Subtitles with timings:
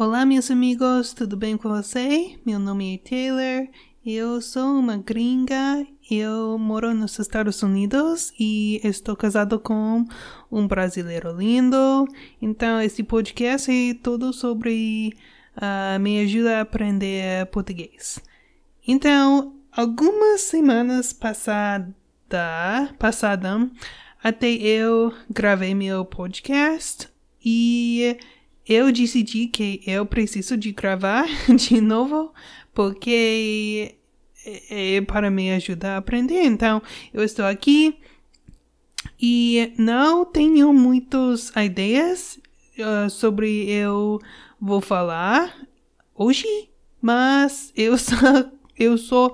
[0.00, 2.38] Olá, meus amigos, tudo bem com você?
[2.46, 3.68] Meu nome é Taylor,
[4.02, 10.06] eu sou uma gringa, eu moro nos Estados Unidos e estou casado com
[10.50, 12.08] um brasileiro lindo.
[12.40, 15.14] Então, esse podcast é tudo sobre
[15.58, 18.20] uh, me ajuda a aprender português.
[18.88, 21.94] Então, algumas semanas passada,
[22.98, 23.70] passada,
[24.24, 27.06] até eu gravei meu podcast
[27.44, 28.16] e
[28.70, 31.26] eu decidi que eu preciso de gravar
[31.56, 32.32] de novo
[32.72, 33.96] porque
[34.70, 36.44] é, para me ajudar a aprender.
[36.44, 36.80] Então,
[37.12, 37.98] eu estou aqui
[39.20, 42.38] e não tenho muitas ideias
[42.78, 44.20] uh, sobre eu
[44.60, 45.66] vou falar
[46.14, 46.46] hoje,
[47.02, 48.16] mas eu só
[48.78, 49.32] eu só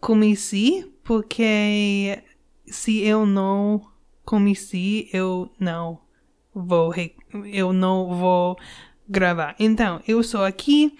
[0.00, 2.18] comecei porque
[2.66, 3.82] se eu não
[4.24, 6.03] comecei, eu não
[6.54, 6.94] vou
[7.46, 8.58] eu não vou
[9.08, 9.54] gravar.
[9.58, 10.96] Então, eu sou aqui,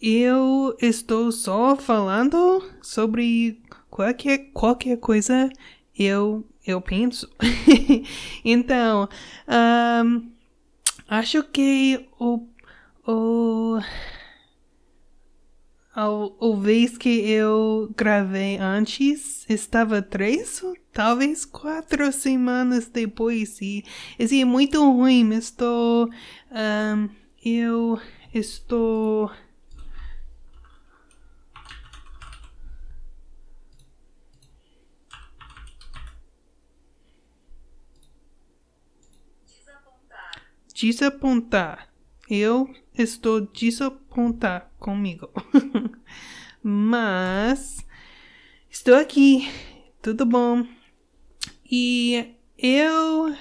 [0.00, 5.50] eu estou só falando sobre qualquer, qualquer coisa
[5.98, 7.30] eu, eu penso.
[8.44, 9.08] então,
[10.04, 10.28] um,
[11.08, 12.46] acho que o,
[13.06, 13.78] o,
[15.96, 23.82] a, vez que eu gravei antes estava três talvez quatro semanas depois e
[24.18, 25.32] esse é muito ruim.
[25.32, 26.10] Estou,
[26.52, 27.08] um,
[27.42, 27.98] eu
[28.34, 29.30] estou
[40.74, 41.88] desapontar.
[42.28, 45.30] Eu estou desapontar comigo.
[46.68, 47.86] Mas
[48.68, 49.48] estou aqui,
[50.02, 50.66] tudo bom.
[51.70, 53.32] E eu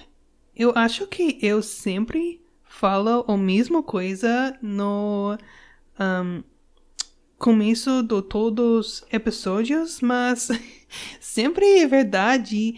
[0.56, 5.36] eu acho que eu sempre falo a mesma coisa no
[6.00, 6.44] um,
[7.40, 10.50] começo de todos os episódios, mas
[11.20, 12.76] sempre é verdade.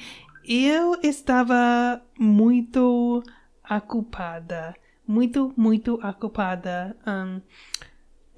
[0.47, 3.21] Eu estava muito
[3.69, 4.73] ocupada,
[5.05, 7.41] muito, muito ocupada um,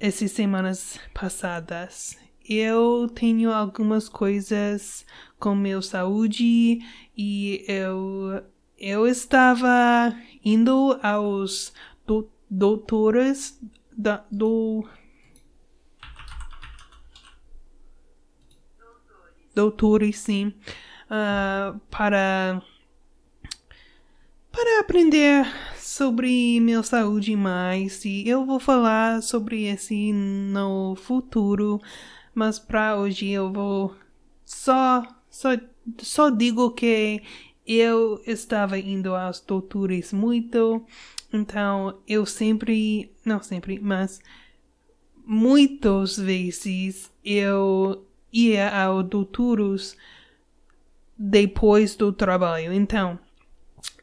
[0.00, 2.18] essas semanas passadas
[2.48, 5.06] eu tenho algumas coisas
[5.38, 6.80] com meu saúde
[7.16, 8.42] e eu
[8.78, 11.72] eu estava indo aos
[12.06, 13.60] do, doutores
[13.96, 14.88] da, do
[19.54, 20.54] doutores sim
[21.10, 22.62] uh, para
[24.52, 25.46] para aprender
[25.76, 31.80] sobre minha saúde mais e eu vou falar sobre esse no futuro
[32.34, 33.94] mas para hoje eu vou
[34.44, 35.50] só, só,
[35.98, 37.22] só digo que
[37.66, 40.84] eu estava indo aos doutores muito,
[41.32, 44.20] então eu sempre, não sempre, mas
[45.24, 49.96] muitas vezes eu ia ao doutores
[51.16, 52.72] depois do trabalho.
[52.72, 53.18] Então,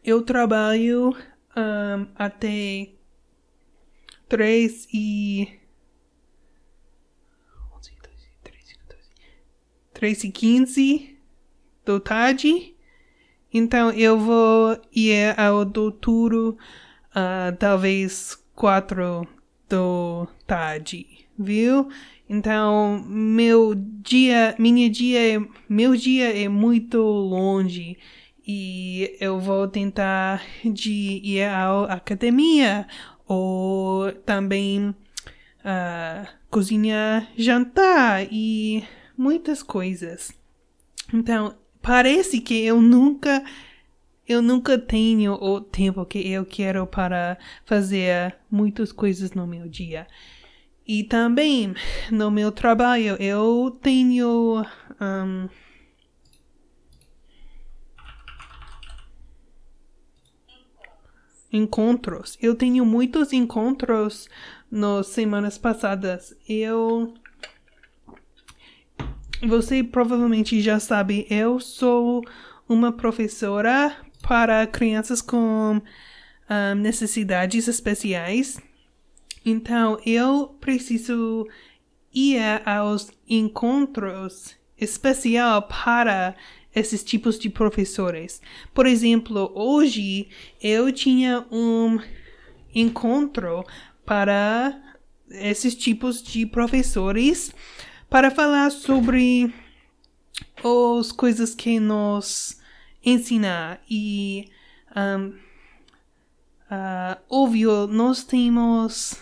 [0.07, 2.87] eu trabalho um, até
[4.29, 5.59] três e
[9.93, 11.17] 3 e 15
[11.83, 12.73] da tarde.
[13.53, 16.57] Então eu vou ir ao doutoro
[17.11, 19.27] uh, talvez 4
[19.67, 21.89] da tarde, viu?
[22.29, 27.97] Então meu dia, minha dia, meu dia é muito longe
[28.47, 32.87] e eu vou tentar de ir à academia
[33.27, 38.85] ou também uh, cozinhar jantar e
[39.17, 40.31] muitas coisas.
[41.13, 43.43] Então, parece que eu nunca
[44.25, 50.05] eu nunca tenho o tempo que eu quero para fazer muitas coisas no meu dia.
[50.85, 51.73] E também
[52.11, 54.65] no meu trabalho eu tenho
[55.01, 55.47] um,
[61.51, 62.37] encontros.
[62.41, 64.27] Eu tenho muitos encontros
[64.69, 66.35] nas semanas passadas.
[66.47, 67.13] Eu
[69.45, 72.23] você provavelmente já sabe, eu sou
[72.67, 78.59] uma professora para crianças com um, necessidades especiais.
[79.45, 81.47] Então, eu preciso
[82.13, 86.35] ir aos encontros especial para
[86.73, 88.41] esses tipos de professores.
[88.73, 90.29] Por exemplo, hoje
[90.61, 91.99] eu tinha um
[92.73, 93.65] encontro
[94.05, 94.79] para
[95.29, 97.53] esses tipos de professores
[98.09, 99.53] para falar sobre
[100.63, 102.57] as coisas que nos
[103.03, 104.49] ensina e
[104.95, 105.27] um,
[106.71, 109.19] uh, óbvio nós temos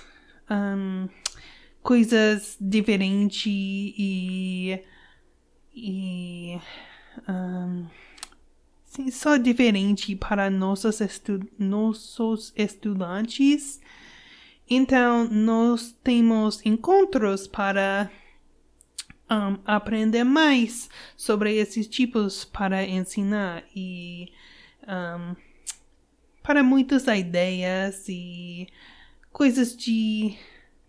[0.49, 1.07] um,
[1.81, 4.81] coisas diferentes e,
[5.75, 6.59] e
[7.27, 7.85] um,
[8.85, 13.79] sim, só diferente para nossos, estu nossos estudantes.
[14.69, 18.09] Então, nós temos encontros para
[19.29, 24.31] um, aprender mais sobre esses tipos para ensinar e
[24.87, 25.35] um,
[26.41, 28.67] para muitas ideias e
[29.31, 30.35] coisas de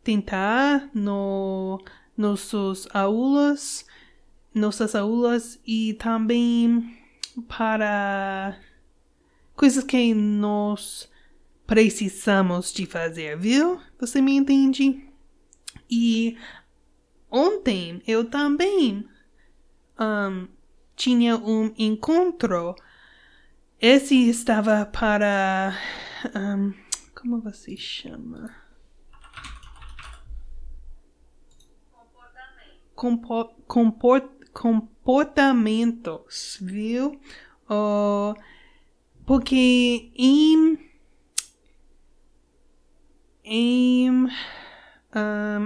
[0.05, 1.83] tentar no
[2.17, 3.85] nossos aulas,
[4.57, 6.99] nossas aulas e também
[7.47, 8.59] para
[9.55, 11.09] coisas que nós
[11.67, 13.81] precisamos de fazer, viu?
[14.01, 15.07] Você me entende?
[15.91, 16.37] E
[17.31, 19.07] ontem eu também
[19.99, 20.49] um,
[20.95, 22.75] tinha um encontro.
[23.81, 25.77] Esse estava para.
[26.35, 26.73] Um,
[27.15, 28.55] como você chama?
[32.95, 34.25] Comport, comport,
[34.57, 37.21] comportamentos, viu?
[39.27, 40.79] Porque em
[43.45, 44.29] em um,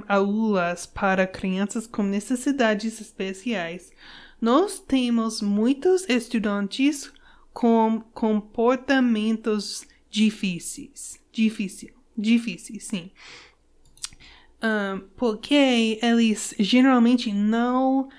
[0.08, 3.92] aulas para crianças com necessidades especiais,
[4.40, 7.12] nós temos muitos estudantes
[7.52, 11.20] com comportamentos difíceis.
[11.30, 13.12] Difícil, difíceis, sim.
[14.62, 18.10] Um, porque eles geralmente não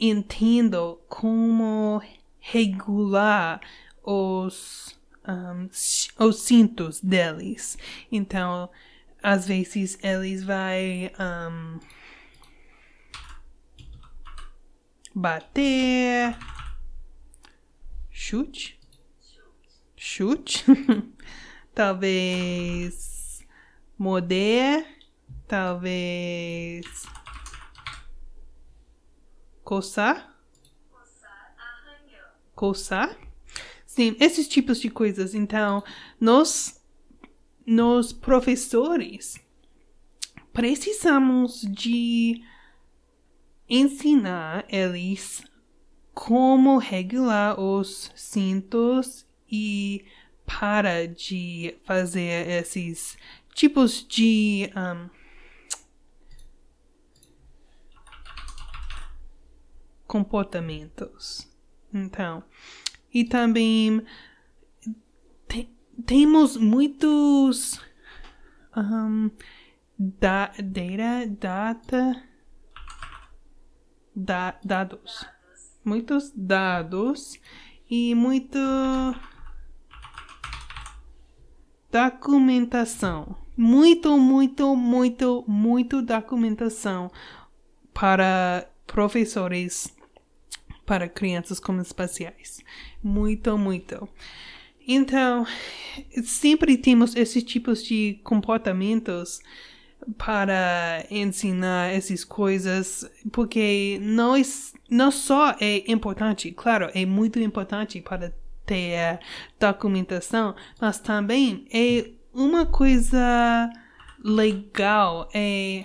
[0.00, 2.02] entendem como
[2.38, 3.60] regular
[4.02, 4.98] os,
[5.28, 5.68] um,
[6.24, 7.76] os cintos deles.
[8.10, 8.70] Então,
[9.22, 11.78] às vezes eles vai um,
[15.14, 16.36] bater,
[18.10, 18.80] chute,
[19.96, 20.64] chute,
[21.74, 23.44] talvez
[23.98, 24.86] morder,
[25.46, 27.06] talvez
[29.70, 30.36] coçar,
[32.56, 33.16] coçar.
[33.86, 35.32] Sim, esses tipos de coisas.
[35.32, 35.84] Então,
[36.20, 36.82] nós
[37.64, 39.38] nós professores
[40.52, 42.42] precisamos de
[43.68, 45.40] ensinar eles
[46.12, 50.04] como regular os cintos e
[50.44, 53.16] para de fazer esses
[53.54, 55.19] tipos de um,
[60.10, 61.48] comportamentos.
[61.94, 62.42] Então,
[63.14, 64.04] e também
[66.04, 67.80] temos muitos
[68.76, 69.30] um,
[69.96, 72.22] da, data, data,
[74.16, 75.24] da, dados,
[75.84, 77.38] muitos dados
[77.88, 78.58] e muito
[81.92, 87.12] documentação, muito, muito, muito, muito documentação
[87.94, 89.99] para professores
[90.90, 92.64] para crianças com espaciais,
[93.00, 94.08] muito, muito.
[94.88, 95.46] Então,
[96.24, 99.38] sempre temos esses tipos de comportamentos
[100.18, 108.34] para ensinar essas coisas, porque nós não só é importante, claro, é muito importante para
[108.66, 109.20] ter
[109.60, 113.70] documentação, mas também é uma coisa
[114.24, 115.84] legal, é,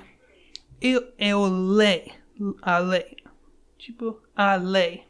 [0.82, 2.12] é, é o lei,
[2.64, 3.15] a lei,
[3.86, 5.06] tipo, a lei.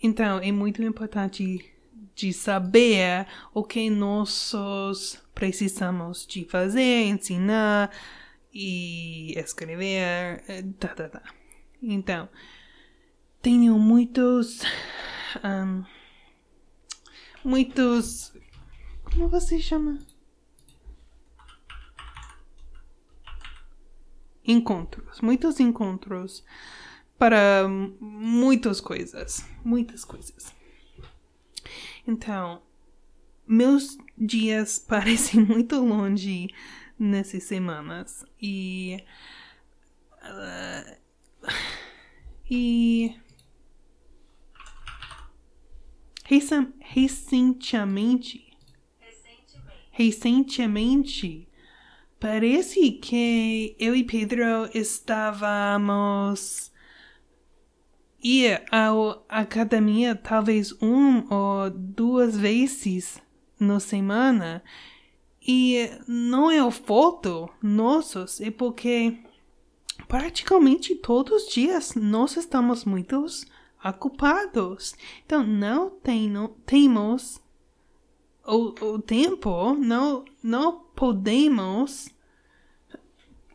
[0.00, 1.68] Então, é muito importante
[2.14, 4.54] de saber o que nós
[5.34, 7.90] precisamos de fazer, ensinar
[8.54, 10.44] e escrever,
[10.78, 11.22] tá, tá, tá.
[11.82, 12.28] Então,
[13.40, 14.60] tenho muitos,
[15.42, 15.84] um,
[17.44, 18.32] muitos,
[19.02, 19.98] como você chama?
[24.44, 26.44] Encontros, muitos encontros
[27.22, 27.68] para
[28.00, 30.52] muitas coisas, muitas coisas.
[32.04, 32.60] Então,
[33.46, 36.48] meus dias parecem muito longe
[36.98, 39.04] nessas semanas e.
[40.20, 40.96] Uh,
[42.50, 43.14] e.
[46.24, 48.52] Recentemente.
[49.92, 51.48] Recentemente.
[52.18, 56.71] Parece que eu e Pedro estávamos
[58.22, 58.90] ir à
[59.28, 63.20] academia talvez um ou duas vezes
[63.58, 64.62] na semana
[65.46, 69.18] e não é o foto nossos, é porque
[70.06, 73.26] praticamente todos os dias nós estamos muito
[73.84, 74.94] ocupados.
[75.26, 77.40] Então não, tem, não temos
[78.46, 82.08] o, o tempo, não, não podemos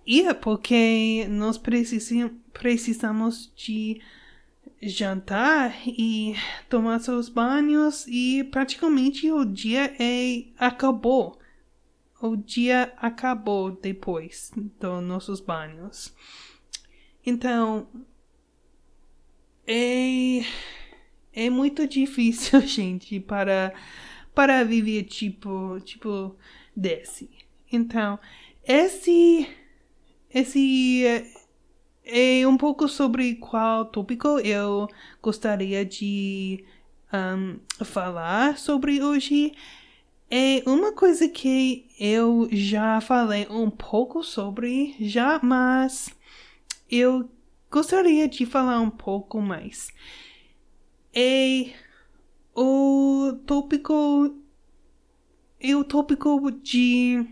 [0.07, 4.01] é porque nós precisamos de
[4.81, 6.35] jantar e
[6.69, 11.39] tomar seus banhos e praticamente o dia é acabou.
[12.21, 16.13] O dia acabou depois dos nossos banhos.
[17.25, 17.87] Então
[19.65, 20.41] é
[21.33, 23.73] é muito difícil, gente, para
[24.33, 26.35] para viver tipo tipo
[26.75, 27.29] desse.
[27.71, 28.19] Então,
[28.63, 29.47] esse
[30.29, 31.23] esse
[32.07, 34.87] é um pouco sobre qual tópico eu
[35.21, 36.63] gostaria de
[37.13, 39.53] um, falar sobre hoje.
[40.29, 46.09] É uma coisa que eu já falei um pouco sobre já, mas
[46.89, 47.29] eu
[47.69, 49.89] gostaria de falar um pouco mais.
[51.13, 51.71] É
[52.55, 54.33] o tópico
[55.59, 57.25] é o tópico de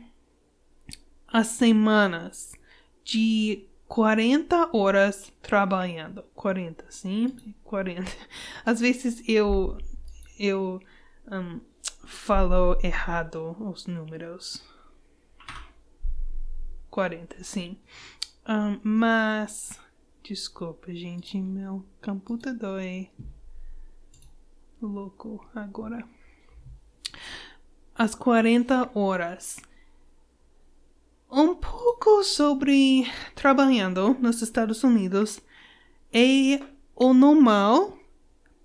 [1.27, 2.53] as semanas
[3.03, 6.23] de 40 horas trabalhando.
[6.35, 7.55] 40, sim?
[7.63, 8.11] 40.
[8.65, 9.77] Às vezes eu
[10.37, 10.81] eu
[11.31, 11.61] um,
[12.05, 14.63] falo errado os números.
[16.89, 17.77] 40, sim.
[18.47, 19.79] Um, mas
[20.23, 23.07] desculpa, gente, meu computador é
[24.81, 26.07] louco agora.
[27.93, 29.57] As 40 horas
[31.31, 31.55] um
[32.05, 35.41] pouco sobre trabalhando nos Estados Unidos
[36.13, 36.61] é
[36.95, 37.97] o normal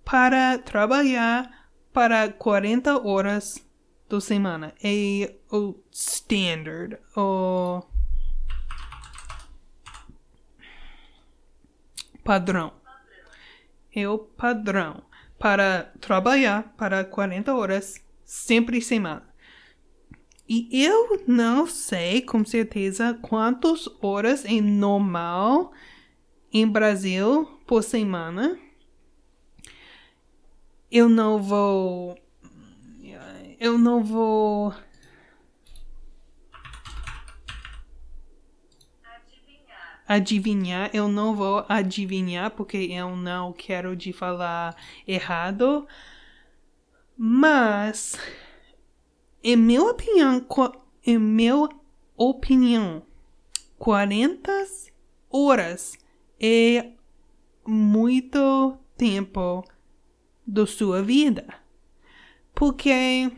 [0.05, 3.67] para trabalhar para 40 horas
[4.11, 4.75] da semana.
[4.85, 7.83] É o standard, o
[12.23, 12.75] padrão.
[13.95, 15.03] É o padrão
[15.39, 19.30] para trabalhar para 40 horas sempre semana.
[20.53, 25.71] E eu não sei com certeza quantas horas é normal
[26.53, 28.59] em Brasil por semana.
[30.91, 32.19] Eu não vou.
[33.61, 34.75] Eu não vou.
[39.05, 40.03] Adivinhar.
[40.09, 40.91] adivinhar.
[40.93, 44.75] Eu não vou adivinhar porque eu não quero de falar
[45.07, 45.87] errado.
[47.17, 48.19] Mas
[49.43, 50.47] em minha opinião,
[51.05, 51.69] em minha
[52.17, 53.03] opinião,
[53.79, 54.53] 40
[55.31, 55.97] horas
[56.39, 56.93] é
[57.67, 59.65] muito tempo
[60.47, 61.47] da sua vida.
[62.55, 63.33] Porque,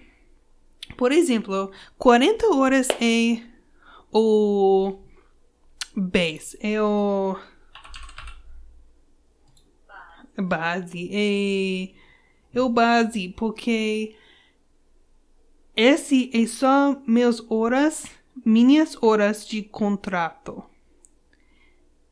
[0.97, 3.43] por exemplo, 40 horas é
[4.13, 4.99] o
[5.95, 7.39] base, é o
[10.37, 11.95] base, é,
[12.53, 14.17] é o base, porque
[15.83, 18.07] esse é só meus horas,
[18.45, 20.63] minhas horas de contrato.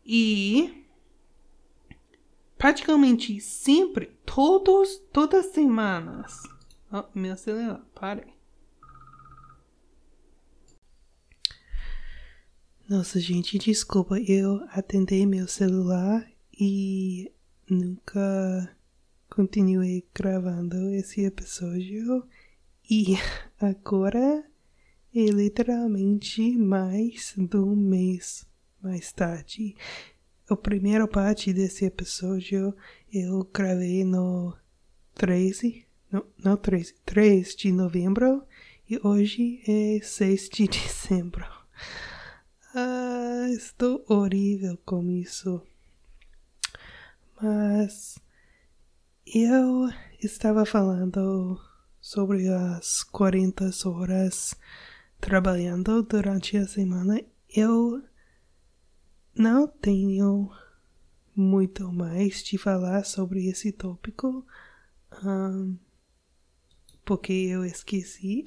[0.05, 0.85] E
[2.59, 6.43] praticamente sempre, todos, todas as semanas.
[6.93, 8.27] Oh, meu celular, pare.
[12.89, 17.31] Nossa, gente, desculpa, eu atendi meu celular e
[17.71, 18.77] nunca
[19.29, 22.27] continuei gravando esse episódio.
[22.91, 23.15] E
[23.61, 24.43] agora
[25.15, 28.47] é literalmente mais de um mês
[28.81, 29.77] mais tarde.
[30.49, 32.75] A primeira parte desse episódio
[33.13, 34.57] eu gravei no
[35.15, 38.43] 13, não, não 13, 3 de novembro
[38.89, 41.45] e hoje é 6 de dezembro.
[42.75, 45.61] Ah, estou horrível com isso.
[47.41, 48.19] Mas
[49.27, 49.91] eu
[50.23, 51.61] estava falando
[52.11, 54.57] sobre as 40 horas
[55.21, 58.03] trabalhando durante a semana, eu
[59.33, 60.51] não tenho
[61.37, 64.45] muito mais de falar sobre esse tópico,
[65.25, 65.79] um,
[67.05, 68.45] porque eu esqueci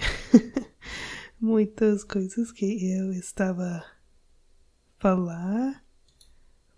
[1.40, 3.82] muitas coisas que eu estava
[5.00, 5.86] falar,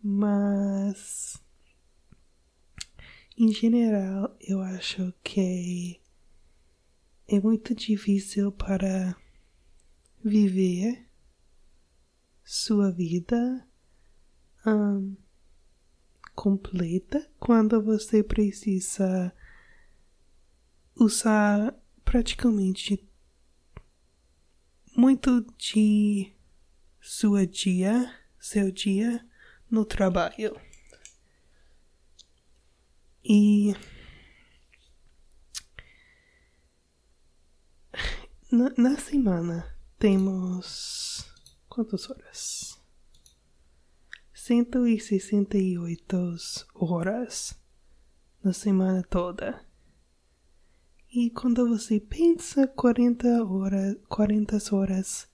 [0.04, 1.42] mas
[3.36, 6.05] em geral eu acho que
[7.28, 9.16] é muito difícil para
[10.24, 11.08] viver
[12.44, 13.68] sua vida
[14.66, 15.16] um,
[16.36, 19.34] completa quando você precisa
[20.96, 23.08] usar praticamente
[24.96, 26.32] muito de
[27.02, 29.26] sua dia, seu dia
[29.70, 30.56] no trabalho.
[33.24, 33.74] E
[38.56, 41.30] Na, na semana temos.
[41.68, 42.82] Quantas horas?
[44.34, 47.54] 168 horas
[48.42, 49.62] na semana toda.
[51.14, 55.28] E quando você pensa 40 horas, 40 horas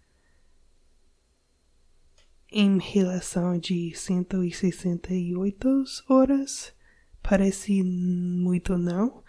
[2.51, 6.73] em relação de 168 horas,
[7.21, 9.23] parece muito não,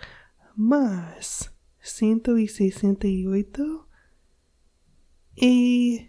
[0.57, 3.87] mas 168
[5.37, 6.09] e,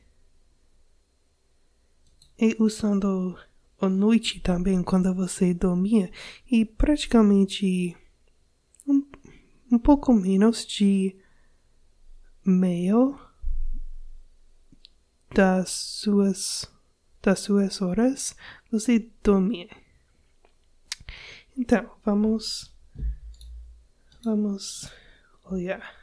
[2.37, 3.37] e usando
[3.81, 6.11] a noite também quando você dormia
[6.49, 7.97] e praticamente
[8.87, 9.03] um,
[9.71, 11.15] um pouco menos de
[12.45, 13.19] meio
[15.33, 16.71] das suas
[17.21, 18.35] das suas horas
[18.69, 19.69] você dormia.
[21.57, 22.73] Então, vamos
[24.23, 24.91] vamos
[25.43, 25.95] olhar.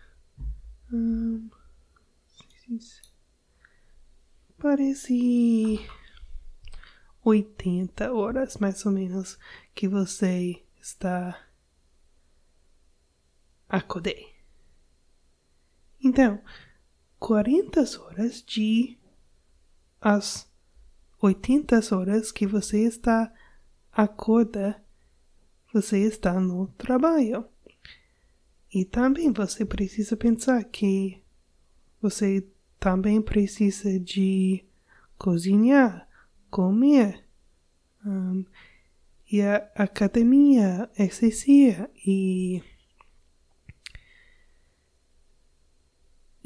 [0.93, 1.49] Hum,
[4.59, 5.81] parece
[7.25, 9.39] 80 horas mais ou menos
[9.75, 11.39] que você está
[13.69, 14.35] acordei.
[16.03, 16.43] Então,
[17.19, 18.99] 40 horas de
[20.01, 20.49] as
[21.21, 23.33] 80 horas que você está
[23.93, 24.83] acorda,
[25.73, 27.47] você está no trabalho.
[28.73, 31.23] E também você precisa pensar que
[32.01, 32.47] você
[32.79, 34.65] também precisa de
[35.19, 36.09] cozinhar,
[36.51, 37.25] comer,
[38.07, 38.45] um,
[39.31, 42.63] e a academia, exercer e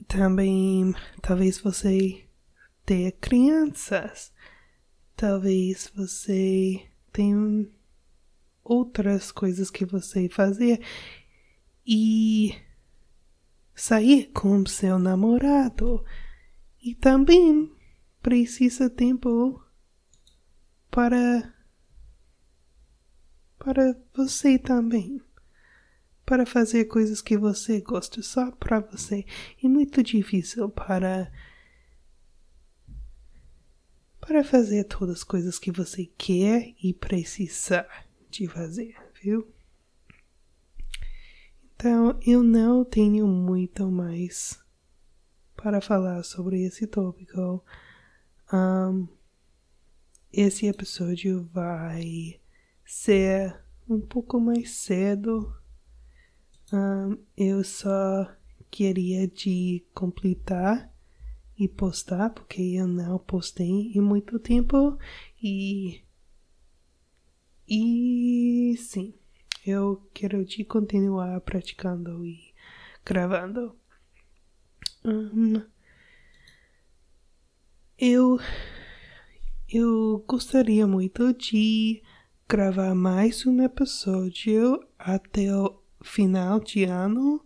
[0.07, 2.25] também talvez você
[2.85, 4.33] tenha crianças,
[5.16, 7.66] talvez você tenha
[8.62, 10.81] outras coisas que você fazer
[11.87, 12.55] e
[13.75, 16.05] sair com seu namorado
[16.83, 17.73] e também
[18.23, 19.62] precisa tempo
[20.91, 21.53] para
[23.58, 25.21] para você também
[26.25, 29.26] para fazer coisas que você gosta só para você
[29.63, 31.30] e muito difícil para
[34.21, 37.87] para fazer todas as coisas que você quer e precisa
[38.30, 39.53] de fazer, viu?
[41.76, 44.58] Então, eu não tenho muito mais
[45.56, 47.63] para falar sobre esse tópico.
[48.52, 49.08] Um,
[50.32, 52.41] esse episódio vai
[52.84, 53.58] ser
[53.89, 55.54] um pouco mais cedo.
[56.73, 58.30] Um, eu só
[58.71, 60.93] queria de completar
[61.58, 64.99] e postar porque eu não postei em muito tempo
[65.43, 66.02] e
[67.69, 69.15] e sim
[69.67, 72.53] eu quero de continuar praticando e
[73.05, 73.75] gravando.
[75.03, 75.63] Um,
[77.99, 78.39] eu
[79.69, 82.03] eu gostaria muito de
[82.47, 87.43] gravar mais um episódio até o final de ano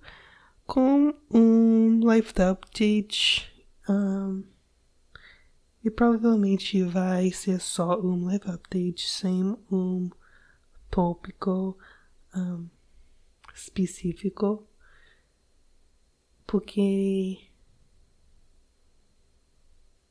[0.66, 4.42] com um live update um,
[5.84, 10.10] e provavelmente vai ser só um live update sem um
[10.90, 11.78] tópico
[12.38, 12.68] um,
[13.54, 14.66] específico
[16.46, 17.38] porque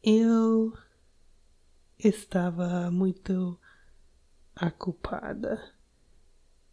[0.04, 0.72] eu
[1.98, 3.60] estava muito
[4.62, 5.74] ocupada.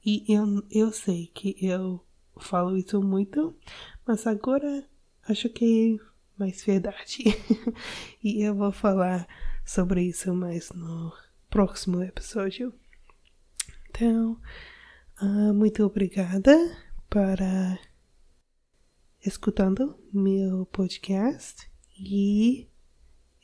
[0.05, 2.05] E eu, eu sei que eu
[2.37, 3.57] falo isso muito,
[4.07, 4.87] mas agora
[5.27, 6.05] acho que é
[6.39, 7.25] mais verdade.
[8.23, 9.27] e eu vou falar
[9.65, 11.11] sobre isso mais no
[11.49, 12.75] próximo episódio.
[13.89, 14.39] Então,
[15.21, 16.55] uh, muito obrigada
[17.09, 17.79] para
[19.21, 22.69] escutando meu podcast e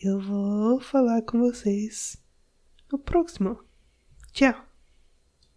[0.00, 2.22] eu vou falar com vocês
[2.90, 3.62] no próximo.
[4.32, 4.69] Tchau!